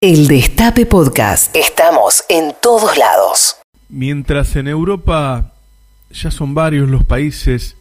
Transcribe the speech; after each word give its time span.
El 0.00 0.28
Destape 0.28 0.86
Podcast. 0.86 1.56
Estamos 1.56 2.22
en 2.28 2.54
todos 2.62 2.96
lados. 2.96 3.56
Mientras 3.88 4.54
en 4.54 4.68
Europa 4.68 5.54
ya 6.12 6.30
son 6.30 6.54
varios 6.54 6.88
los 6.88 7.04
países 7.04 7.74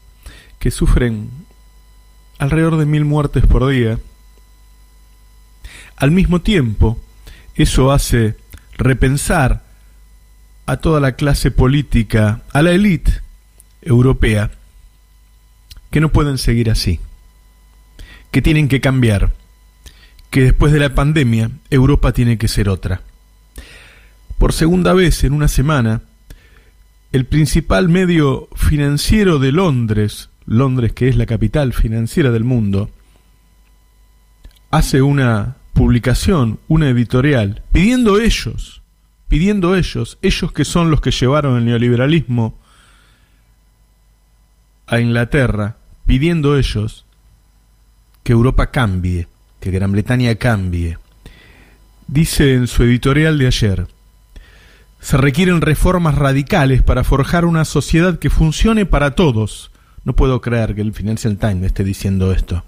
que 0.58 0.72
sufren 0.72 1.30
alrededor 2.40 2.78
de 2.78 2.88
mil 2.88 3.06
muertes 3.06 3.46
por 3.46 3.68
día, 3.68 4.00
al 5.96 6.10
mismo 6.10 6.42
tiempo 6.42 6.98
eso 7.54 7.92
hace 7.92 8.36
repensar 8.80 9.62
a 10.66 10.78
toda 10.78 11.00
la 11.00 11.12
clase 11.12 11.52
política, 11.52 12.42
a 12.52 12.64
la 12.64 12.72
élite 12.72 13.22
europea, 13.84 14.50
que 15.92 16.02
no 16.02 16.10
pueden 16.10 16.40
seguir 16.40 16.72
así, 16.72 17.00
que 18.32 18.42
tienen 18.42 18.70
que 18.70 18.82
cambiar 18.82 19.34
que 20.38 20.44
después 20.44 20.72
de 20.72 20.80
la 20.80 20.94
pandemia 20.94 21.50
Europa 21.72 22.12
tiene 22.12 22.38
que 22.38 22.48
ser 22.48 22.70
otra. 22.70 23.02
Por 24.38 24.54
segunda 24.54 24.94
vez 24.94 25.24
en 25.24 25.34
una 25.34 25.48
semana, 25.48 26.04
el 27.12 27.26
principal 27.26 27.90
medio 27.90 28.48
financiero 28.56 29.40
de 29.40 29.52
Londres, 29.52 30.30
Londres 30.46 30.94
que 30.94 31.08
es 31.08 31.16
la 31.16 31.26
capital 31.26 31.74
financiera 31.74 32.30
del 32.30 32.44
mundo, 32.44 32.92
hace 34.70 35.02
una 35.02 35.56
publicación, 35.74 36.60
una 36.68 36.90
editorial, 36.90 37.64
pidiendo 37.72 38.20
ellos, 38.20 38.84
pidiendo 39.30 39.76
ellos, 39.76 40.20
ellos 40.22 40.52
que 40.52 40.66
son 40.66 40.92
los 40.92 41.02
que 41.02 41.10
llevaron 41.10 41.58
el 41.58 41.66
neoliberalismo 41.66 42.60
a 44.86 45.00
Inglaterra, 45.00 45.78
pidiendo 46.06 46.60
ellos 46.60 47.08
que 48.22 48.34
Europa 48.34 48.70
cambie 48.70 49.28
que 49.68 49.78
Gran 49.78 49.92
Bretaña 49.92 50.36
cambie. 50.36 50.98
Dice 52.08 52.54
en 52.54 52.68
su 52.68 52.84
editorial 52.84 53.38
de 53.38 53.48
ayer, 53.48 53.88
se 55.02 55.18
requieren 55.18 55.60
reformas 55.60 56.16
radicales 56.16 56.82
para 56.82 57.04
forjar 57.04 57.44
una 57.44 57.66
sociedad 57.66 58.18
que 58.18 58.30
funcione 58.30 58.86
para 58.86 59.12
todos. 59.12 59.72
No 60.06 60.14
puedo 60.14 60.40
creer 60.40 60.74
que 60.74 60.82
el 60.82 60.94
Financial 60.94 61.38
Times 61.38 61.66
esté 61.66 61.84
diciendo 61.84 62.32
esto. 62.32 62.64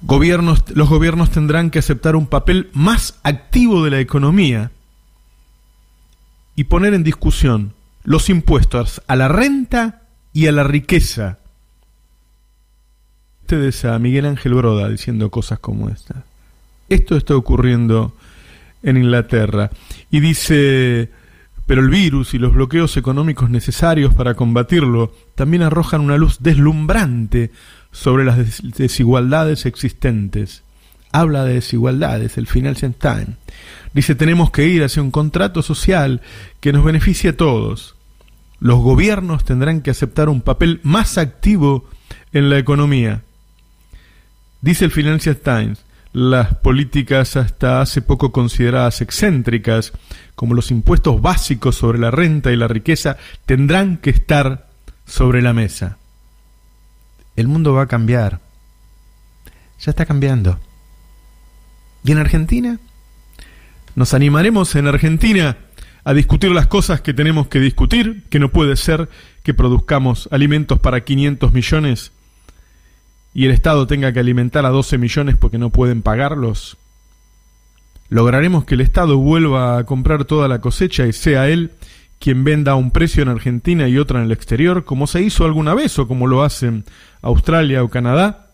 Gobiernos, 0.00 0.64
los 0.74 0.88
gobiernos 0.88 1.30
tendrán 1.30 1.70
que 1.70 1.80
aceptar 1.80 2.16
un 2.16 2.26
papel 2.26 2.70
más 2.72 3.18
activo 3.22 3.84
de 3.84 3.90
la 3.90 4.00
economía 4.00 4.70
y 6.56 6.64
poner 6.64 6.94
en 6.94 7.04
discusión 7.04 7.74
los 8.04 8.30
impuestos 8.30 9.02
a 9.06 9.14
la 9.14 9.28
renta 9.28 10.04
y 10.32 10.46
a 10.46 10.52
la 10.52 10.64
riqueza 10.64 11.38
ustedes 13.48 13.86
a 13.86 13.98
Miguel 13.98 14.26
Ángel 14.26 14.52
Broda 14.52 14.90
diciendo 14.90 15.30
cosas 15.30 15.58
como 15.58 15.88
esta. 15.88 16.22
Esto 16.90 17.16
está 17.16 17.34
ocurriendo 17.34 18.14
en 18.82 18.98
Inglaterra. 18.98 19.70
Y 20.10 20.20
dice, 20.20 21.08
pero 21.64 21.80
el 21.80 21.88
virus 21.88 22.34
y 22.34 22.38
los 22.38 22.52
bloqueos 22.52 22.98
económicos 22.98 23.48
necesarios 23.48 24.12
para 24.12 24.34
combatirlo 24.34 25.14
también 25.34 25.62
arrojan 25.62 26.02
una 26.02 26.18
luz 26.18 26.40
deslumbrante 26.40 27.50
sobre 27.90 28.26
las 28.26 28.60
desigualdades 28.76 29.64
existentes. 29.64 30.62
Habla 31.10 31.44
de 31.44 31.54
desigualdades, 31.54 32.36
el 32.36 32.48
Financial 32.48 32.92
Times. 32.92 33.38
Dice, 33.94 34.14
tenemos 34.14 34.50
que 34.50 34.68
ir 34.68 34.84
hacia 34.84 35.00
un 35.00 35.10
contrato 35.10 35.62
social 35.62 36.20
que 36.60 36.74
nos 36.74 36.84
beneficie 36.84 37.30
a 37.30 37.36
todos. 37.38 37.96
Los 38.60 38.80
gobiernos 38.80 39.46
tendrán 39.46 39.80
que 39.80 39.90
aceptar 39.90 40.28
un 40.28 40.42
papel 40.42 40.80
más 40.82 41.16
activo 41.16 41.88
en 42.34 42.50
la 42.50 42.58
economía. 42.58 43.22
Dice 44.60 44.84
el 44.84 44.90
Financial 44.90 45.36
Times, 45.36 45.84
las 46.12 46.56
políticas 46.56 47.36
hasta 47.36 47.80
hace 47.80 48.02
poco 48.02 48.32
consideradas 48.32 49.00
excéntricas, 49.00 49.92
como 50.34 50.54
los 50.54 50.70
impuestos 50.72 51.20
básicos 51.22 51.76
sobre 51.76 51.98
la 51.98 52.10
renta 52.10 52.50
y 52.50 52.56
la 52.56 52.66
riqueza, 52.66 53.16
tendrán 53.46 53.98
que 53.98 54.10
estar 54.10 54.68
sobre 55.06 55.42
la 55.42 55.52
mesa. 55.52 55.98
El 57.36 57.46
mundo 57.46 57.72
va 57.72 57.82
a 57.82 57.86
cambiar. 57.86 58.40
Ya 59.80 59.90
está 59.90 60.06
cambiando. 60.06 60.58
¿Y 62.04 62.10
en 62.10 62.18
Argentina? 62.18 62.80
¿Nos 63.94 64.12
animaremos 64.12 64.74
en 64.74 64.88
Argentina 64.88 65.56
a 66.02 66.14
discutir 66.14 66.50
las 66.50 66.66
cosas 66.66 67.00
que 67.00 67.14
tenemos 67.14 67.46
que 67.46 67.60
discutir? 67.60 68.24
Que 68.28 68.40
no 68.40 68.48
puede 68.48 68.74
ser 68.76 69.08
que 69.44 69.54
produzcamos 69.54 70.28
alimentos 70.32 70.80
para 70.80 71.04
500 71.04 71.52
millones 71.52 72.12
y 73.38 73.44
el 73.44 73.52
Estado 73.52 73.86
tenga 73.86 74.12
que 74.12 74.18
alimentar 74.18 74.66
a 74.66 74.70
12 74.70 74.98
millones 74.98 75.36
porque 75.36 75.58
no 75.58 75.70
pueden 75.70 76.02
pagarlos? 76.02 76.76
¿Lograremos 78.08 78.64
que 78.64 78.74
el 78.74 78.80
Estado 78.80 79.16
vuelva 79.16 79.78
a 79.78 79.84
comprar 79.84 80.24
toda 80.24 80.48
la 80.48 80.60
cosecha 80.60 81.06
y 81.06 81.12
sea 81.12 81.48
él 81.48 81.70
quien 82.18 82.42
venda 82.42 82.72
a 82.72 82.74
un 82.74 82.90
precio 82.90 83.22
en 83.22 83.28
Argentina 83.28 83.86
y 83.86 83.96
otra 83.96 84.18
en 84.18 84.24
el 84.24 84.32
exterior, 84.32 84.84
como 84.84 85.06
se 85.06 85.22
hizo 85.22 85.44
alguna 85.44 85.72
vez 85.74 86.00
o 86.00 86.08
como 86.08 86.26
lo 86.26 86.42
hacen 86.42 86.84
Australia 87.22 87.84
o 87.84 87.90
Canadá? 87.90 88.50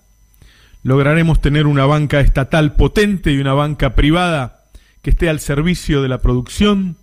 ¿Lograremos 0.82 1.40
tener 1.40 1.66
una 1.66 1.86
banca 1.86 2.20
estatal 2.20 2.74
potente 2.74 3.32
y 3.32 3.38
una 3.38 3.54
banca 3.54 3.94
privada 3.94 4.66
que 5.00 5.08
esté 5.08 5.30
al 5.30 5.40
servicio 5.40 6.02
de 6.02 6.08
la 6.08 6.18
producción? 6.18 6.98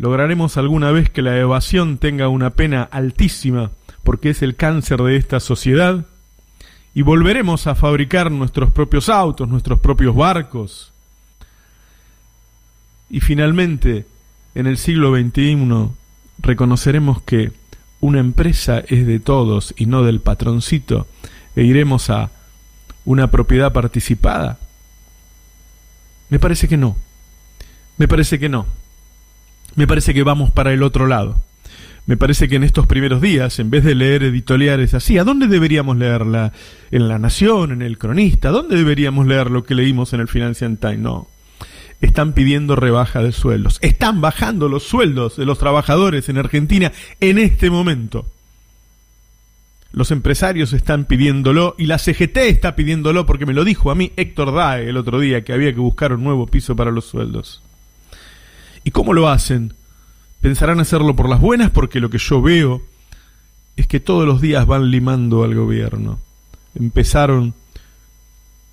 ¿Lograremos 0.00 0.56
alguna 0.56 0.90
vez 0.90 1.10
que 1.10 1.22
la 1.22 1.36
evasión 1.36 1.98
tenga 1.98 2.28
una 2.28 2.50
pena 2.50 2.82
altísima 2.82 3.70
porque 4.02 4.30
es 4.30 4.42
el 4.42 4.56
cáncer 4.56 5.00
de 5.02 5.16
esta 5.16 5.40
sociedad, 5.40 6.06
y 6.94 7.02
volveremos 7.02 7.66
a 7.66 7.74
fabricar 7.74 8.32
nuestros 8.32 8.72
propios 8.72 9.08
autos, 9.08 9.48
nuestros 9.48 9.78
propios 9.78 10.16
barcos. 10.16 10.92
Y 13.08 13.20
finalmente, 13.20 14.06
en 14.54 14.66
el 14.66 14.78
siglo 14.78 15.14
XXI, 15.14 15.90
reconoceremos 16.38 17.22
que 17.22 17.52
una 18.00 18.18
empresa 18.18 18.80
es 18.80 19.06
de 19.06 19.20
todos 19.20 19.74
y 19.76 19.86
no 19.86 20.02
del 20.02 20.20
patroncito, 20.20 21.06
e 21.54 21.62
iremos 21.62 22.10
a 22.10 22.30
una 23.04 23.30
propiedad 23.30 23.72
participada. 23.72 24.58
Me 26.28 26.38
parece 26.38 26.68
que 26.68 26.76
no. 26.76 26.96
Me 27.98 28.08
parece 28.08 28.38
que 28.38 28.48
no. 28.48 28.66
Me 29.80 29.86
parece 29.86 30.12
que 30.12 30.22
vamos 30.22 30.50
para 30.50 30.74
el 30.74 30.82
otro 30.82 31.06
lado 31.06 31.40
me 32.04 32.16
parece 32.16 32.48
que 32.48 32.56
en 32.56 32.64
estos 32.64 32.86
primeros 32.86 33.22
días, 33.22 33.60
en 33.60 33.70
vez 33.70 33.84
de 33.84 33.94
leer 33.94 34.24
editoriales 34.24 34.94
así, 34.94 35.16
¿a 35.16 35.22
dónde 35.22 35.46
deberíamos 35.46 35.96
leerla? 35.96 36.52
¿En 36.90 37.08
La 37.08 37.18
Nación? 37.18 37.72
¿En 37.72 37.82
El 37.82 37.98
Cronista? 37.98 38.50
¿Dónde 38.50 38.76
deberíamos 38.76 39.26
leer 39.26 39.50
lo 39.50 39.62
que 39.64 39.74
leímos 39.74 40.12
en 40.12 40.18
el 40.20 40.26
Financial 40.26 40.76
Times? 40.76 40.98
No. 40.98 41.28
Están 42.00 42.32
pidiendo 42.32 42.74
rebaja 42.74 43.22
de 43.22 43.32
sueldos. 43.32 43.78
Están 43.80 44.20
bajando 44.20 44.68
los 44.68 44.82
sueldos 44.82 45.36
de 45.36 45.46
los 45.46 45.58
trabajadores 45.58 46.28
en 46.28 46.38
Argentina 46.38 46.92
en 47.20 47.38
este 47.38 47.70
momento. 47.70 48.26
Los 49.92 50.10
empresarios 50.10 50.72
están 50.72 51.04
pidiéndolo 51.04 51.76
y 51.78 51.86
la 51.86 51.98
CGT 51.98 52.38
está 52.38 52.74
pidiéndolo 52.74 53.24
porque 53.24 53.46
me 53.46 53.54
lo 53.54 53.64
dijo 53.64 53.90
a 53.90 53.94
mí 53.94 54.10
Héctor 54.16 54.52
Dae 54.52 54.88
el 54.88 54.96
otro 54.96 55.20
día 55.20 55.44
que 55.44 55.52
había 55.52 55.72
que 55.72 55.80
buscar 55.80 56.12
un 56.12 56.24
nuevo 56.24 56.46
piso 56.48 56.74
para 56.74 56.90
los 56.90 57.04
sueldos. 57.04 57.62
¿Y 58.84 58.90
cómo 58.90 59.12
lo 59.12 59.28
hacen? 59.28 59.74
pensarán 60.40 60.80
hacerlo 60.80 61.14
por 61.14 61.28
las 61.28 61.40
buenas 61.40 61.70
porque 61.70 62.00
lo 62.00 62.10
que 62.10 62.18
yo 62.18 62.42
veo 62.42 62.82
es 63.76 63.86
que 63.86 64.00
todos 64.00 64.26
los 64.26 64.40
días 64.40 64.66
van 64.66 64.90
limando 64.90 65.44
al 65.44 65.54
gobierno. 65.54 66.18
Empezaron 66.74 67.54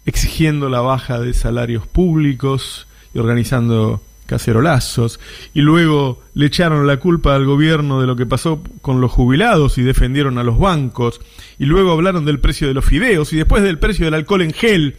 exigiendo 0.05 0.69
la 0.69 0.81
baja 0.81 1.19
de 1.19 1.33
salarios 1.33 1.85
públicos 1.87 2.87
y 3.13 3.19
organizando 3.19 4.01
cacerolazos 4.25 5.21
y 5.53 5.61
luego 5.61 6.21
le 6.33 6.47
echaron 6.47 6.85
la 6.85 6.97
culpa 6.97 7.33
al 7.33 7.45
gobierno 7.45 8.01
de 8.01 8.07
lo 8.07 8.17
que 8.17 8.25
pasó 8.25 8.61
con 8.81 8.99
los 8.99 9.11
jubilados 9.11 9.77
y 9.77 9.83
defendieron 9.83 10.37
a 10.37 10.43
los 10.43 10.59
bancos 10.59 11.21
y 11.57 11.65
luego 11.65 11.91
hablaron 11.93 12.25
del 12.25 12.41
precio 12.41 12.67
de 12.67 12.73
los 12.73 12.83
fideos 12.83 13.31
y 13.31 13.37
después 13.37 13.63
del 13.63 13.79
precio 13.79 14.03
del 14.03 14.15
alcohol 14.15 14.41
en 14.41 14.51
gel 14.51 14.97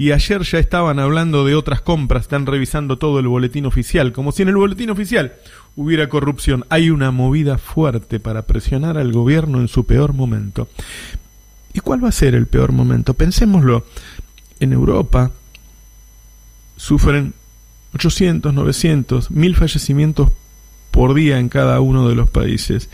y 0.00 0.12
ayer 0.12 0.44
ya 0.44 0.58
estaban 0.58 0.98
hablando 0.98 1.44
de 1.44 1.54
otras 1.54 1.82
compras, 1.82 2.22
están 2.22 2.46
revisando 2.46 2.96
todo 2.96 3.18
el 3.18 3.28
boletín 3.28 3.66
oficial, 3.66 4.12
como 4.14 4.32
si 4.32 4.40
en 4.40 4.48
el 4.48 4.56
boletín 4.56 4.88
oficial 4.88 5.34
hubiera 5.76 6.08
corrupción. 6.08 6.64
Hay 6.70 6.88
una 6.88 7.10
movida 7.10 7.58
fuerte 7.58 8.18
para 8.18 8.46
presionar 8.46 8.96
al 8.96 9.12
gobierno 9.12 9.60
en 9.60 9.68
su 9.68 9.84
peor 9.84 10.14
momento. 10.14 10.70
¿Y 11.74 11.80
cuál 11.80 12.02
va 12.02 12.08
a 12.08 12.12
ser 12.12 12.34
el 12.34 12.46
peor 12.46 12.72
momento? 12.72 13.12
Pensémoslo. 13.12 13.84
En 14.58 14.72
Europa 14.72 15.32
sufren 16.78 17.34
800, 17.92 18.54
900, 18.54 19.30
1000 19.30 19.54
fallecimientos 19.54 20.30
por 20.92 21.12
día 21.12 21.38
en 21.38 21.50
cada 21.50 21.78
uno 21.80 22.08
de 22.08 22.14
los 22.14 22.30
países. 22.30 22.88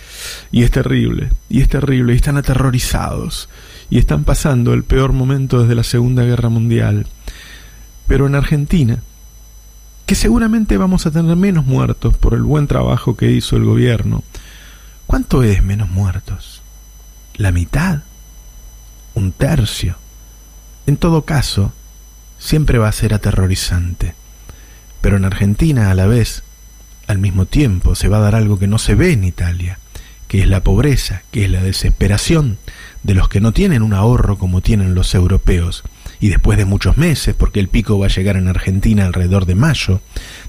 Y 0.50 0.64
es 0.64 0.72
terrible, 0.72 1.30
y 1.48 1.60
es 1.60 1.68
terrible, 1.68 2.14
y 2.14 2.16
están 2.16 2.36
aterrorizados, 2.36 3.48
y 3.90 3.98
están 3.98 4.24
pasando 4.24 4.74
el 4.74 4.84
peor 4.84 5.12
momento 5.12 5.60
desde 5.60 5.74
la 5.74 5.84
Segunda 5.84 6.24
Guerra 6.24 6.48
Mundial. 6.48 7.06
Pero 8.06 8.26
en 8.26 8.34
Argentina, 8.34 9.02
que 10.06 10.14
seguramente 10.14 10.76
vamos 10.76 11.06
a 11.06 11.10
tener 11.10 11.36
menos 11.36 11.66
muertos 11.66 12.16
por 12.16 12.34
el 12.34 12.42
buen 12.42 12.66
trabajo 12.66 13.16
que 13.16 13.30
hizo 13.30 13.56
el 13.56 13.64
gobierno, 13.64 14.22
¿cuánto 15.06 15.42
es 15.42 15.62
menos 15.62 15.88
muertos? 15.90 16.62
¿La 17.34 17.52
mitad? 17.52 18.02
¿Un 19.14 19.32
tercio? 19.32 19.96
En 20.86 20.96
todo 20.96 21.22
caso, 21.22 21.72
siempre 22.38 22.78
va 22.78 22.88
a 22.88 22.92
ser 22.92 23.14
aterrorizante. 23.14 24.14
Pero 25.00 25.16
en 25.16 25.24
Argentina, 25.24 25.90
a 25.90 25.94
la 25.94 26.06
vez, 26.06 26.42
al 27.06 27.18
mismo 27.18 27.46
tiempo, 27.46 27.94
se 27.94 28.08
va 28.08 28.18
a 28.18 28.20
dar 28.20 28.34
algo 28.34 28.58
que 28.58 28.66
no 28.66 28.78
se 28.78 28.94
ve 28.94 29.12
en 29.12 29.24
Italia, 29.24 29.78
que 30.28 30.40
es 30.40 30.48
la 30.48 30.62
pobreza, 30.62 31.22
que 31.30 31.44
es 31.44 31.50
la 31.50 31.62
desesperación 31.62 32.58
de 33.02 33.14
los 33.14 33.28
que 33.28 33.40
no 33.40 33.52
tienen 33.52 33.82
un 33.82 33.94
ahorro 33.94 34.38
como 34.38 34.60
tienen 34.60 34.94
los 34.94 35.14
europeos, 35.14 35.84
y 36.18 36.28
después 36.28 36.58
de 36.58 36.64
muchos 36.64 36.96
meses, 36.96 37.34
porque 37.34 37.60
el 37.60 37.68
pico 37.68 37.98
va 37.98 38.06
a 38.06 38.10
llegar 38.10 38.36
en 38.36 38.48
Argentina 38.48 39.04
alrededor 39.04 39.46
de 39.46 39.54
mayo, 39.54 40.00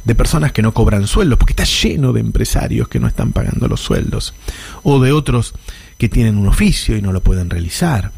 de 0.05 0.15
personas 0.15 0.51
que 0.51 0.61
no 0.61 0.73
cobran 0.73 1.07
sueldos, 1.07 1.37
porque 1.37 1.53
está 1.53 1.65
lleno 1.65 2.13
de 2.13 2.21
empresarios 2.21 2.87
que 2.87 2.99
no 2.99 3.07
están 3.07 3.33
pagando 3.33 3.67
los 3.67 3.81
sueldos, 3.81 4.33
o 4.83 4.99
de 4.99 5.11
otros 5.11 5.53
que 5.97 6.09
tienen 6.09 6.37
un 6.37 6.47
oficio 6.47 6.95
y 6.95 7.01
no 7.01 7.11
lo 7.11 7.21
pueden 7.21 7.49
realizar, 7.49 8.11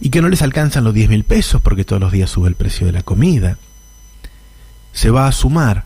y 0.00 0.10
que 0.10 0.22
no 0.22 0.28
les 0.28 0.42
alcanzan 0.42 0.84
los 0.84 0.94
10 0.94 1.08
mil 1.08 1.24
pesos 1.24 1.60
porque 1.60 1.84
todos 1.84 2.00
los 2.00 2.12
días 2.12 2.30
sube 2.30 2.48
el 2.48 2.54
precio 2.54 2.86
de 2.86 2.92
la 2.92 3.02
comida. 3.02 3.58
Se 4.92 5.10
va 5.10 5.26
a 5.26 5.32
sumar 5.32 5.84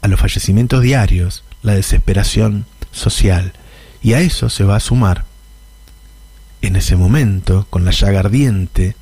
a 0.00 0.08
los 0.08 0.20
fallecimientos 0.20 0.82
diarios 0.82 1.44
la 1.62 1.74
desesperación 1.74 2.66
social, 2.92 3.52
y 4.02 4.14
a 4.14 4.20
eso 4.20 4.48
se 4.48 4.64
va 4.64 4.76
a 4.76 4.80
sumar, 4.80 5.24
en 6.62 6.76
ese 6.76 6.96
momento, 6.96 7.66
con 7.70 7.84
la 7.84 7.90
llaga 7.90 8.20
ardiente, 8.20 8.96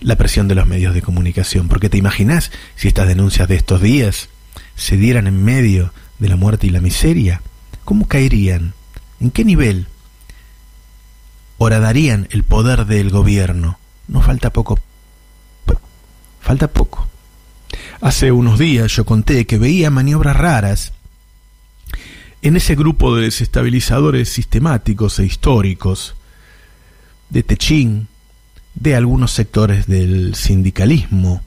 la 0.00 0.16
presión 0.16 0.48
de 0.48 0.54
los 0.54 0.66
medios 0.66 0.94
de 0.94 1.02
comunicación, 1.02 1.68
porque 1.68 1.88
te 1.88 1.98
imaginas 1.98 2.50
si 2.76 2.88
estas 2.88 3.08
denuncias 3.08 3.48
de 3.48 3.56
estos 3.56 3.80
días 3.80 4.28
se 4.76 4.96
dieran 4.96 5.26
en 5.26 5.42
medio 5.44 5.92
de 6.18 6.28
la 6.28 6.36
muerte 6.36 6.66
y 6.66 6.70
la 6.70 6.80
miseria, 6.80 7.42
¿cómo 7.84 8.06
caerían? 8.06 8.74
¿En 9.20 9.30
qué 9.30 9.44
nivel? 9.44 9.86
Horadarían 11.58 12.28
el 12.30 12.42
poder 12.42 12.86
del 12.86 13.10
gobierno. 13.10 13.78
No 14.08 14.20
falta 14.20 14.50
poco. 14.50 14.78
Falta 16.40 16.68
poco. 16.68 17.08
Hace 18.00 18.30
unos 18.30 18.58
días 18.58 18.92
yo 18.92 19.06
conté 19.06 19.46
que 19.46 19.58
veía 19.58 19.90
maniobras 19.90 20.36
raras 20.36 20.92
en 22.44 22.56
ese 22.56 22.74
grupo 22.74 23.16
de 23.16 23.22
desestabilizadores 23.22 24.28
sistemáticos 24.28 25.18
e 25.18 25.24
históricos 25.24 26.14
de 27.30 27.42
Techín, 27.42 28.08
de 28.74 28.94
algunos 28.94 29.32
sectores 29.32 29.86
del 29.86 30.34
sindicalismo, 30.34 31.40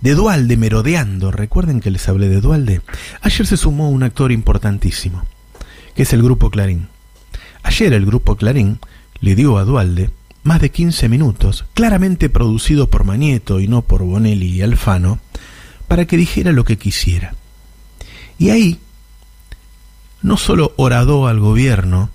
de 0.00 0.16
Dualde 0.16 0.56
merodeando. 0.56 1.30
Recuerden 1.30 1.78
que 1.78 1.92
les 1.92 2.08
hablé 2.08 2.28
de 2.28 2.40
Dualde. 2.40 2.80
Ayer 3.22 3.46
se 3.46 3.56
sumó 3.56 3.88
un 3.88 4.02
actor 4.02 4.32
importantísimo, 4.32 5.22
que 5.94 6.02
es 6.02 6.12
el 6.12 6.24
Grupo 6.24 6.50
Clarín. 6.50 6.88
Ayer 7.62 7.92
el 7.92 8.04
Grupo 8.04 8.34
Clarín 8.34 8.80
le 9.20 9.36
dio 9.36 9.58
a 9.58 9.64
Dualde 9.64 10.10
más 10.42 10.60
de 10.60 10.72
15 10.72 11.08
minutos, 11.08 11.66
claramente 11.72 12.30
producido 12.30 12.90
por 12.90 13.04
Manieto 13.04 13.60
y 13.60 13.68
no 13.68 13.82
por 13.82 14.02
Bonelli 14.02 14.48
y 14.48 14.62
Alfano, 14.62 15.20
para 15.86 16.04
que 16.04 16.16
dijera 16.16 16.50
lo 16.50 16.64
que 16.64 16.78
quisiera. 16.78 17.36
Y 18.40 18.50
ahí 18.50 18.80
no 20.26 20.36
solo 20.36 20.72
oradó 20.74 21.28
al 21.28 21.38
gobierno, 21.38 22.10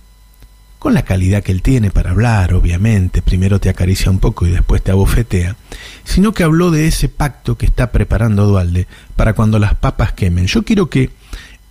con 0.80 0.94
la 0.94 1.04
calidad 1.04 1.44
que 1.44 1.54
él 1.54 1.62
tiene 1.62 1.92
para 1.92 2.12
hablar, 2.12 2.54
obviamente, 2.54 3.22
primero 3.22 3.62
te 3.62 3.70
acaricia 3.70 4.12
un 4.12 4.20
poco 4.20 4.46
y 4.46 4.50
después 4.50 4.82
te 4.84 4.92
abofetea, 4.92 5.56
sino 6.04 6.34
que 6.34 6.44
habló 6.44 6.72
de 6.72 6.88
ese 6.88 7.08
pacto 7.08 7.58
que 7.58 7.66
está 7.66 7.94
preparando 7.94 8.48
Dualde 8.48 8.86
para 9.16 9.32
cuando 9.32 9.60
las 9.60 9.76
papas 9.76 10.12
quemen. 10.12 10.48
Yo 10.48 10.64
quiero 10.64 10.90
que 10.90 11.12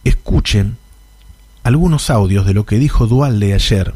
escuchen 0.02 0.78
algunos 1.62 2.08
audios 2.08 2.46
de 2.46 2.54
lo 2.54 2.64
que 2.64 2.78
dijo 2.78 3.06
Dualde 3.06 3.52
ayer. 3.52 3.92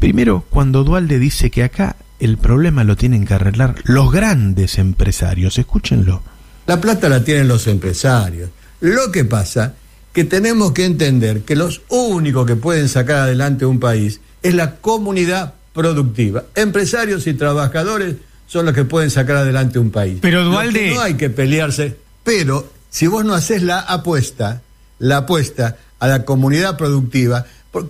Primero, 0.00 0.44
cuando 0.50 0.82
Dualde 0.82 1.20
dice 1.20 1.48
que 1.52 1.62
acá 1.62 1.94
el 2.18 2.38
problema 2.38 2.82
lo 2.82 2.96
tienen 2.96 3.24
que 3.24 3.34
arreglar 3.34 3.76
los 3.84 4.10
grandes 4.10 4.78
empresarios, 4.78 5.58
escúchenlo. 5.58 6.24
La 6.66 6.80
plata 6.80 7.08
la 7.08 7.22
tienen 7.22 7.46
los 7.46 7.68
empresarios. 7.68 8.50
Lo 8.80 9.12
que 9.12 9.24
pasa 9.24 9.74
que 10.14 10.24
tenemos 10.24 10.72
que 10.72 10.84
entender 10.84 11.42
que 11.42 11.56
los 11.56 11.82
únicos 11.88 12.46
que 12.46 12.54
pueden 12.54 12.88
sacar 12.88 13.16
adelante 13.16 13.66
un 13.66 13.80
país 13.80 14.20
es 14.42 14.54
la 14.54 14.76
comunidad 14.76 15.54
productiva. 15.74 16.44
Empresarios 16.54 17.26
y 17.26 17.34
trabajadores 17.34 18.14
son 18.46 18.66
los 18.66 18.74
que 18.74 18.84
pueden 18.84 19.10
sacar 19.10 19.36
adelante 19.36 19.80
un 19.80 19.90
país. 19.90 20.18
Pero 20.22 20.44
Dualde... 20.44 20.94
no 20.94 21.00
hay 21.00 21.14
que 21.14 21.30
pelearse. 21.30 21.96
Pero 22.22 22.70
si 22.90 23.08
vos 23.08 23.24
no 23.24 23.34
haces 23.34 23.64
la 23.64 23.80
apuesta, 23.80 24.62
la 25.00 25.18
apuesta 25.18 25.78
a 25.98 26.06
la 26.06 26.24
comunidad 26.24 26.78
productiva, 26.78 27.44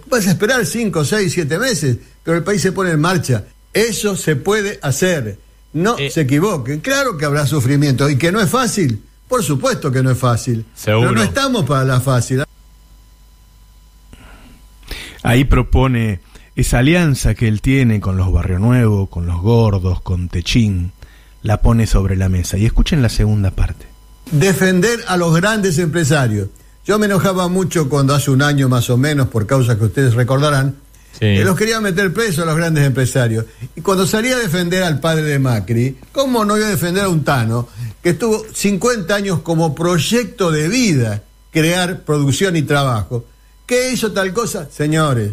vas 0.09 0.27
a 0.27 0.31
esperar 0.31 0.65
5, 0.65 1.05
6, 1.05 1.31
7 1.31 1.59
meses, 1.59 1.99
pero 2.23 2.39
el 2.39 2.43
país 2.43 2.63
se 2.63 2.73
pone 2.73 2.93
en 2.93 3.01
marcha. 3.01 3.45
Eso 3.75 4.17
se 4.17 4.37
puede 4.37 4.79
hacer. 4.81 5.39
No 5.75 5.99
eh. 5.99 6.11
se 6.11 6.23
equivoquen. 6.23 6.81
Claro 6.81 7.19
que 7.19 7.27
habrá 7.27 7.47
sufrimiento 7.47 8.09
y 8.09 8.17
que 8.17 8.33
no 8.33 8.41
es 8.41 8.49
fácil. 8.49 9.03
Por 9.29 9.43
supuesto 9.43 9.91
que 9.91 10.03
no 10.03 10.11
es 10.11 10.19
fácil. 10.19 10.65
Pero 10.85 11.13
no 11.13 11.23
estamos 11.23 11.65
para 11.65 11.85
la 11.85 12.01
fácil. 12.01 12.45
Ahí 15.23 15.45
propone 15.45 16.21
esa 16.55 16.79
alianza 16.79 17.35
que 17.35 17.49
él 17.49 17.61
tiene 17.61 18.01
con 18.01 18.17
los 18.17 18.31
Barrio 18.31 18.59
Nuevo, 18.59 19.07
con 19.09 19.27
los 19.27 19.41
Gordos, 19.41 20.01
con 20.03 20.29
Techín, 20.29 20.93
la 21.43 21.63
pone 21.63 21.87
sobre 21.87 22.17
la 22.17 22.29
mesa. 22.29 22.59
Y 22.59 22.67
escuchen 22.67 23.03
la 23.03 23.09
segunda 23.09 23.51
parte. 23.51 23.87
Defender 24.31 25.01
a 25.09 25.17
los 25.17 25.35
grandes 25.35 25.79
empresarios. 25.79 26.49
Yo 26.87 26.99
me 26.99 27.07
enojaba 27.07 27.49
mucho 27.49 27.89
cuando 27.89 28.15
hace 28.15 28.31
un 28.31 28.43
año 28.43 28.69
más 28.69 28.91
o 28.91 28.99
menos, 28.99 29.29
por 29.29 29.47
causas 29.47 29.77
que 29.79 29.85
ustedes 29.85 30.15
recordarán, 30.15 30.77
que 31.19 31.45
los 31.45 31.57
quería 31.57 31.81
meter 31.81 32.13
presos 32.13 32.41
a 32.41 32.47
los 32.47 32.57
grandes 32.57 32.85
empresarios. 32.85 33.47
Y 33.75 33.81
cuando 33.81 34.07
salía 34.07 34.37
a 34.37 34.39
defender 34.39 34.83
al 34.83 35.01
padre 35.01 35.23
de 35.23 35.39
Macri, 35.39 35.97
¿cómo 36.13 36.45
no 36.45 36.59
iba 36.59 36.67
a 36.67 36.71
defender 36.71 37.05
a 37.05 37.09
un 37.09 37.25
Tano 37.25 37.69
que 38.05 38.11
estuvo 38.11 38.45
50 38.53 39.15
años 39.15 39.41
como 39.41 39.75
proyecto 39.75 40.53
de 40.53 40.69
vida 40.69 41.25
crear 41.51 42.05
producción 42.05 42.55
y 42.55 42.63
trabajo? 42.63 43.25
¿Qué 43.67 43.91
hizo 43.93 44.13
tal 44.13 44.35
cosa? 44.35 44.69
Señores, 44.71 45.33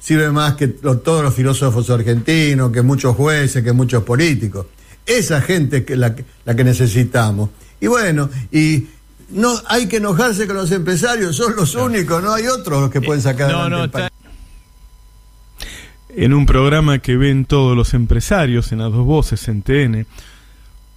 sirve 0.00 0.32
más 0.32 0.54
que 0.54 0.68
todos 0.68 1.22
los 1.22 1.34
filósofos 1.34 1.88
argentinos, 1.90 2.72
que 2.72 2.80
muchos 2.80 3.14
jueces, 3.14 3.62
que 3.62 3.72
muchos 3.72 4.02
políticos. 4.04 4.66
Esa 5.04 5.42
gente 5.42 5.84
que 5.84 5.96
la, 5.96 6.16
la 6.46 6.56
que 6.56 6.64
necesitamos. 6.64 7.50
Y 7.78 7.88
bueno, 7.88 8.30
y 8.50 8.86
no 9.28 9.54
hay 9.66 9.86
que 9.86 9.98
enojarse 9.98 10.46
con 10.46 10.56
los 10.56 10.72
empresarios, 10.72 11.36
son 11.36 11.54
los 11.54 11.74
únicos, 11.74 12.22
no 12.22 12.32
hay 12.32 12.46
otros 12.48 12.90
que 12.90 13.00
pueden 13.02 13.22
sacar 13.22 13.50
adelante 13.52 14.08
en 16.16 16.32
un 16.32 16.46
programa 16.46 16.98
que 16.98 17.16
ven 17.18 17.44
todos 17.44 17.76
los 17.76 17.92
empresarios, 17.92 18.72
en 18.72 18.78
las 18.78 18.90
dos 18.90 19.04
voces, 19.04 19.46
en 19.48 19.60
TN, 19.60 20.06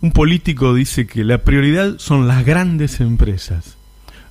un 0.02 0.12
político 0.12 0.74
dice 0.74 1.08
que 1.08 1.24
la 1.24 1.40
prioridad 1.40 1.98
son 1.98 2.28
las 2.28 2.46
grandes 2.46 3.00
empresas, 3.00 3.76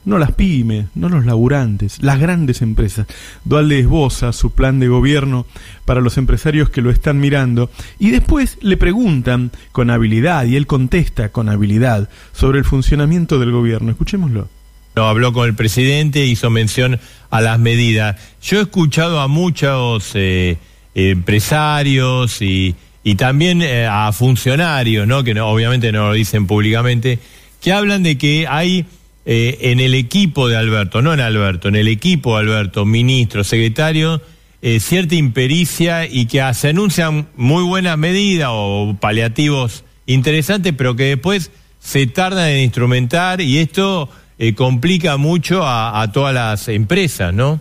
no 0.05 0.19
las 0.19 0.33
pymes, 0.33 0.87
no 0.95 1.09
los 1.11 1.27
laburantes, 1.27 2.03
las 2.03 2.19
grandes 2.19 2.63
empresas. 2.63 3.07
Dualde 3.45 3.81
esboza 3.81 4.33
su 4.33 4.53
plan 4.53 4.81
de 4.81 4.89
gobierno 4.89 5.47
para 5.85 6.01
los 6.01 6.17
empresarios 6.17 6.71
que 6.71 6.81
lo 6.81 6.91
están 6.91 7.21
mirando 7.21 7.71
y 7.99 8.11
después 8.11 8.57
le 8.63 8.79
preguntan 8.79 9.51
con 9.73 9.91
habilidad 9.91 10.47
y 10.47 10.57
él 10.57 10.67
contesta 10.67 11.29
con 11.31 11.51
habilidad 11.51 12.09
sobre 12.33 12.59
el 12.59 12.65
funcionamiento 12.65 13.39
del 13.39 13.53
gobierno. 13.53 13.91
Escuchémoslo. 13.91 14.49
No, 14.97 15.05
habló 15.05 15.33
con 15.33 15.47
el 15.47 15.55
presidente, 15.55 16.25
hizo 16.25 16.49
mención 16.51 16.99
a 17.31 17.41
las 17.41 17.59
medidas. 17.59 18.17
Yo 18.43 18.59
he 18.59 18.63
escuchado 18.63 19.21
a 19.21 19.29
muchos 19.29 20.13
eh, 20.15 20.57
empresarios 20.95 22.41
y, 22.41 22.75
y 23.09 23.15
también 23.15 23.63
eh, 23.63 23.87
a 23.87 24.13
funcionarios, 24.13 25.07
¿no? 25.07 25.25
que 25.25 25.33
no, 25.33 25.49
obviamente 25.49 25.93
no 25.93 26.09
lo 26.09 26.13
dicen 26.13 26.47
públicamente, 26.47 27.19
que 27.59 27.73
hablan 27.73 28.03
de 28.03 28.19
que 28.19 28.47
hay 28.47 28.85
eh, 29.25 29.57
en 29.63 29.81
el 29.81 29.95
equipo 29.95 30.47
de 30.47 30.59
Alberto, 30.59 31.01
no 31.01 31.15
en 31.15 31.21
Alberto, 31.21 31.69
en 31.69 31.77
el 31.77 31.89
equipo 31.89 32.35
de 32.37 32.43
Alberto, 32.43 32.85
ministro, 32.85 33.45
secretario, 33.45 34.21
eh, 34.61 34.79
cierta 34.79 35.15
impericia 35.15 36.05
y 36.05 36.27
que 36.27 36.43
se 36.53 36.69
anuncian 36.69 37.29
muy 37.35 37.63
buenas 37.63 37.97
medidas 37.97 38.51
o 38.53 38.95
paliativos 39.01 39.85
interesantes, 40.05 40.75
pero 40.77 40.95
que 40.95 41.05
después 41.05 41.51
se 41.79 42.07
tardan 42.09 42.51
en 42.51 42.65
instrumentar 42.65 43.41
y 43.41 43.57
esto 43.57 44.11
complica 44.55 45.17
mucho 45.17 45.63
a, 45.65 46.11
todas 46.13 46.35
las 46.35 46.69
empresas, 46.69 47.33
¿no? 47.33 47.59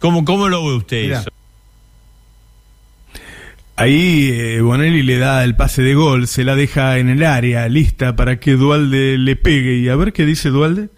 ¿Cómo, 0.00 0.24
cómo 0.24 0.48
lo 0.48 0.64
ve 0.64 0.74
usted 0.74 1.12
eso? 1.12 1.30
Ahí 3.78 4.30
eh, 4.32 4.60
Bonelli 4.60 5.04
le 5.04 5.18
da 5.18 5.44
el 5.44 5.54
pase 5.54 5.82
de 5.82 5.94
gol, 5.94 6.26
se 6.26 6.42
la 6.42 6.56
deja 6.56 6.98
en 6.98 7.08
el 7.08 7.22
área, 7.22 7.68
lista 7.68 8.16
para 8.16 8.40
que 8.40 8.56
Dualde 8.56 9.16
le 9.18 9.36
pegue. 9.36 9.76
Y 9.76 9.88
a 9.88 9.94
ver 9.94 10.12
qué 10.12 10.26
dice 10.26 10.48
Dualde. 10.48 10.88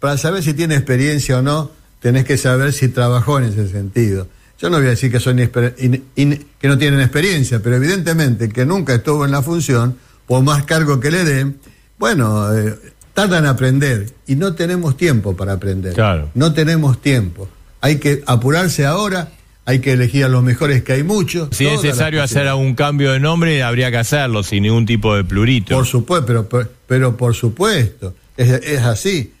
Para 0.00 0.18
saber 0.18 0.42
si 0.42 0.52
tiene 0.52 0.74
experiencia 0.74 1.38
o 1.38 1.42
no, 1.42 1.70
tenés 2.00 2.24
que 2.24 2.36
saber 2.36 2.72
si 2.72 2.88
trabajó 2.88 3.38
en 3.38 3.44
ese 3.44 3.68
sentido. 3.68 4.26
Yo 4.60 4.70
no 4.70 4.78
voy 4.78 4.86
a 4.86 4.90
decir 4.90 5.12
que, 5.12 5.20
son 5.20 5.36
que 5.36 6.68
no 6.68 6.78
tienen 6.78 7.00
experiencia, 7.00 7.60
pero 7.62 7.76
evidentemente 7.76 8.48
que 8.48 8.66
nunca 8.66 8.96
estuvo 8.96 9.24
en 9.24 9.30
la 9.30 9.42
función, 9.42 9.96
por 10.26 10.42
más 10.42 10.64
cargo 10.64 10.98
que 10.98 11.12
le 11.12 11.24
den, 11.24 11.58
bueno, 11.96 12.52
eh, 12.52 12.74
tardan 13.14 13.44
en 13.44 13.50
aprender 13.50 14.06
y 14.26 14.34
no 14.34 14.52
tenemos 14.54 14.96
tiempo 14.96 15.36
para 15.36 15.52
aprender. 15.52 15.94
Claro. 15.94 16.30
No 16.34 16.52
tenemos 16.52 17.00
tiempo. 17.00 17.48
Hay 17.80 17.98
que 17.98 18.24
apurarse 18.26 18.84
ahora 18.84 19.28
hay 19.66 19.80
que 19.80 19.92
elegir 19.92 20.24
a 20.24 20.28
los 20.28 20.44
mejores, 20.44 20.84
que 20.84 20.92
hay 20.92 21.02
muchos. 21.02 21.48
Si 21.50 21.66
es 21.66 21.82
necesario 21.82 22.22
hacer 22.22 22.46
algún 22.46 22.76
cambio 22.76 23.12
de 23.12 23.18
nombre, 23.18 23.64
habría 23.64 23.90
que 23.90 23.98
hacerlo 23.98 24.44
sin 24.44 24.62
ningún 24.62 24.86
tipo 24.86 25.14
de 25.16 25.24
plurito. 25.24 25.74
Por 25.74 25.84
supuesto, 25.84 26.48
pero, 26.48 26.70
pero, 26.86 27.16
por 27.16 27.34
supuesto, 27.34 28.14
es, 28.36 28.48
es 28.48 28.80
así. 28.82 29.34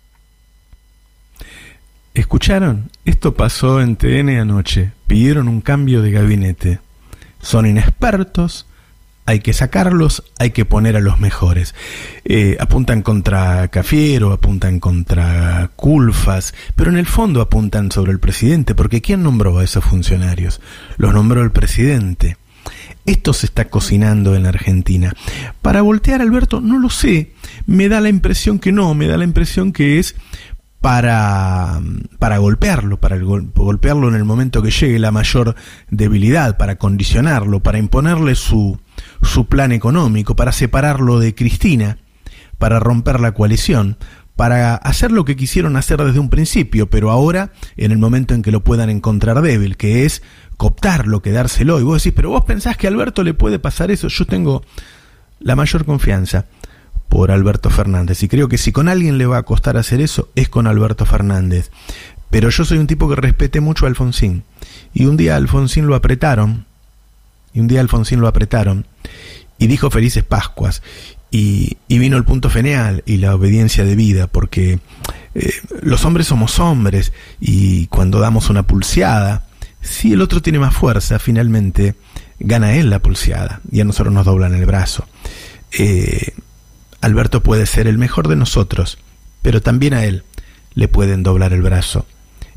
¿Escucharon? 2.12 2.90
Esto 3.04 3.34
pasó 3.34 3.80
en 3.80 3.94
TN 3.94 4.30
anoche. 4.40 4.90
Pidieron 5.06 5.46
un 5.46 5.60
cambio 5.60 6.02
de 6.02 6.10
gabinete. 6.10 6.80
Son 7.40 7.64
inexpertos, 7.64 8.65
hay 9.26 9.40
que 9.40 9.52
sacarlos, 9.52 10.22
hay 10.38 10.50
que 10.50 10.64
poner 10.64 10.96
a 10.96 11.00
los 11.00 11.18
mejores. 11.18 11.74
Eh, 12.24 12.56
apuntan 12.60 13.02
contra 13.02 13.68
Cafiero, 13.68 14.32
apuntan 14.32 14.78
contra 14.78 15.72
Culfas, 15.74 16.54
pero 16.76 16.90
en 16.90 16.96
el 16.96 17.06
fondo 17.06 17.40
apuntan 17.40 17.90
sobre 17.90 18.12
el 18.12 18.20
presidente, 18.20 18.76
porque 18.76 19.02
¿quién 19.02 19.24
nombró 19.24 19.58
a 19.58 19.64
esos 19.64 19.84
funcionarios? 19.84 20.60
Los 20.96 21.12
nombró 21.12 21.42
el 21.42 21.50
presidente. 21.50 22.36
Esto 23.04 23.32
se 23.32 23.46
está 23.46 23.66
cocinando 23.66 24.34
en 24.34 24.44
la 24.44 24.48
Argentina. 24.50 25.12
Para 25.60 25.82
voltear 25.82 26.20
Alberto, 26.22 26.60
no 26.60 26.78
lo 26.78 26.90
sé. 26.90 27.32
Me 27.66 27.88
da 27.88 28.00
la 28.00 28.08
impresión 28.08 28.58
que 28.58 28.72
no, 28.72 28.94
me 28.94 29.06
da 29.06 29.16
la 29.16 29.24
impresión 29.24 29.72
que 29.72 29.98
es 29.98 30.16
para, 30.80 31.80
para 32.18 32.38
golpearlo, 32.38 32.98
para 32.98 33.18
golpearlo 33.18 34.08
en 34.08 34.14
el 34.14 34.24
momento 34.24 34.62
que 34.62 34.70
llegue 34.70 34.98
la 35.00 35.10
mayor 35.10 35.56
debilidad, 35.90 36.56
para 36.56 36.76
condicionarlo, 36.76 37.60
para 37.60 37.78
imponerle 37.78 38.34
su, 38.34 38.78
su 39.22 39.46
plan 39.46 39.72
económico, 39.72 40.36
para 40.36 40.52
separarlo 40.52 41.18
de 41.18 41.34
Cristina, 41.34 41.98
para 42.58 42.80
romper 42.80 43.20
la 43.20 43.32
coalición, 43.32 43.96
para 44.36 44.74
hacer 44.74 45.10
lo 45.10 45.24
que 45.24 45.36
quisieron 45.36 45.76
hacer 45.76 46.02
desde 46.02 46.18
un 46.18 46.30
principio, 46.30 46.90
pero 46.90 47.10
ahora, 47.10 47.52
en 47.76 47.90
el 47.90 47.98
momento 47.98 48.34
en 48.34 48.42
que 48.42 48.52
lo 48.52 48.62
puedan 48.62 48.90
encontrar 48.90 49.40
débil, 49.40 49.76
que 49.76 50.04
es 50.04 50.22
cooptarlo, 50.56 51.22
quedárselo, 51.22 51.80
y 51.80 51.82
vos 51.82 52.02
decís, 52.02 52.14
pero 52.14 52.30
vos 52.30 52.44
pensás 52.44 52.76
que 52.76 52.86
a 52.86 52.90
Alberto 52.90 53.22
le 53.24 53.34
puede 53.34 53.58
pasar 53.58 53.90
eso, 53.90 54.08
yo 54.08 54.26
tengo 54.26 54.62
la 55.40 55.56
mayor 55.56 55.84
confianza 55.84 56.46
por 57.08 57.30
Alberto 57.30 57.70
Fernández. 57.70 58.22
Y 58.22 58.28
creo 58.28 58.48
que 58.48 58.58
si 58.58 58.72
con 58.72 58.88
alguien 58.88 59.18
le 59.18 59.26
va 59.26 59.38
a 59.38 59.44
costar 59.44 59.76
hacer 59.76 60.00
eso, 60.00 60.28
es 60.34 60.48
con 60.48 60.66
Alberto 60.66 61.06
Fernández. 61.06 61.70
Pero 62.30 62.50
yo 62.50 62.64
soy 62.64 62.78
un 62.78 62.86
tipo 62.86 63.08
que 63.08 63.16
respete 63.16 63.60
mucho 63.60 63.86
a 63.86 63.88
Alfonsín. 63.88 64.44
Y 64.92 65.06
un 65.06 65.16
día 65.16 65.36
Alfonsín 65.36 65.86
lo 65.86 65.94
apretaron. 65.94 66.66
Y 67.56 67.60
un 67.60 67.68
día 67.68 67.80
Alfonsín 67.80 68.20
lo 68.20 68.28
apretaron. 68.28 68.86
Y 69.58 69.66
dijo 69.66 69.90
felices 69.90 70.22
Pascuas. 70.22 70.82
Y, 71.30 71.78
vino 71.88 72.18
el 72.18 72.24
punto 72.24 72.50
feneal 72.50 73.02
y 73.06 73.16
la 73.16 73.34
obediencia 73.34 73.84
de 73.84 73.96
vida, 73.96 74.26
porque 74.26 74.78
eh, 75.34 75.52
los 75.80 76.04
hombres 76.04 76.26
somos 76.26 76.58
hombres. 76.58 77.14
Y 77.40 77.86
cuando 77.86 78.20
damos 78.20 78.50
una 78.50 78.66
pulseada, 78.66 79.46
si 79.80 80.12
el 80.12 80.20
otro 80.20 80.42
tiene 80.42 80.58
más 80.58 80.74
fuerza, 80.74 81.18
finalmente 81.18 81.94
gana 82.38 82.74
él 82.74 82.90
la 82.90 82.98
pulseada. 82.98 83.62
Y 83.72 83.80
a 83.80 83.84
nosotros 83.84 84.12
nos 84.12 84.26
doblan 84.26 84.54
el 84.54 84.66
brazo. 84.66 85.08
Eh, 85.72 86.34
Alberto 87.00 87.42
puede 87.42 87.64
ser 87.64 87.86
el 87.86 87.96
mejor 87.96 88.28
de 88.28 88.36
nosotros, 88.36 88.98
pero 89.40 89.62
también 89.62 89.94
a 89.94 90.04
él 90.04 90.24
le 90.74 90.88
pueden 90.88 91.22
doblar 91.22 91.54
el 91.54 91.62
brazo. 91.62 92.04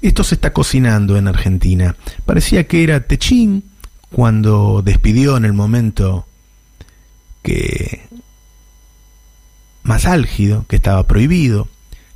Esto 0.02 0.26
se 0.26 0.36
está 0.36 0.52
cocinando 0.52 1.16
en 1.16 1.30
Argentina. 1.30 1.96
Parecía 2.26 2.68
que 2.68 2.84
era 2.84 3.08
Techín 3.08 3.69
cuando 4.12 4.82
despidió 4.84 5.38
en 5.38 5.46
el 5.46 5.54
momento 5.54 6.26
que 7.44 8.08
más 9.84 10.06
álgido, 10.06 10.66
que 10.68 10.76
estaba 10.76 11.08
prohibido. 11.08 11.68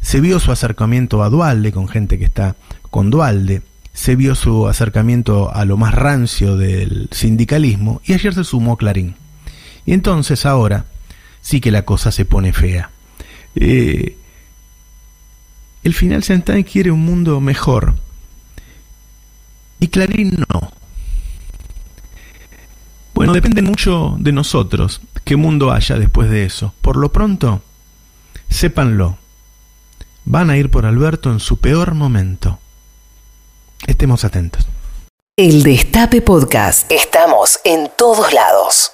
Se 0.01 0.19
vio 0.19 0.39
su 0.39 0.51
acercamiento 0.51 1.23
a 1.23 1.29
Dualde 1.29 1.71
con 1.71 1.87
gente 1.87 2.19
que 2.19 2.25
está 2.25 2.55
con 2.89 3.09
Dualde. 3.09 3.61
Se 3.93 4.15
vio 4.15 4.35
su 4.35 4.67
acercamiento 4.67 5.53
a 5.53 5.65
lo 5.65 5.77
más 5.77 5.93
rancio 5.93 6.57
del 6.57 7.09
sindicalismo 7.11 8.01
y 8.03 8.13
ayer 8.13 8.33
se 8.33 8.43
sumó 8.43 8.77
Clarín. 8.77 9.15
Y 9.85 9.93
entonces 9.93 10.45
ahora 10.45 10.85
sí 11.41 11.61
que 11.61 11.71
la 11.71 11.83
cosa 11.85 12.11
se 12.11 12.25
pone 12.25 12.53
fea. 12.53 12.89
Eh, 13.55 14.17
el 15.83 15.93
final 15.93 16.23
Santana 16.23 16.63
quiere 16.63 16.91
un 16.91 17.01
mundo 17.01 17.39
mejor. 17.39 17.95
Y 19.79 19.87
Clarín 19.89 20.45
no. 20.49 20.72
Depende 23.33 23.63
mucho 23.63 24.15
de 24.19 24.31
nosotros 24.31 25.01
qué 25.25 25.35
mundo 25.35 25.71
haya 25.71 25.97
después 25.97 26.29
de 26.29 26.45
eso. 26.45 26.73
Por 26.81 26.97
lo 26.97 27.11
pronto, 27.11 27.61
sépanlo. 28.47 29.17
Van 30.23 30.51
a 30.51 30.57
ir 30.57 30.69
por 30.69 30.85
Alberto 30.85 31.31
en 31.31 31.39
su 31.39 31.57
peor 31.57 31.95
momento. 31.95 32.59
Estemos 33.87 34.23
atentos. 34.23 34.67
El 35.35 35.63
Destape 35.63 36.21
Podcast. 36.21 36.91
Estamos 36.91 37.59
en 37.63 37.89
todos 37.97 38.31
lados. 38.33 38.91